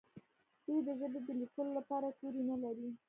[0.65, 2.89] دوی د ژبې د لیکلو لپاره توري نه لري.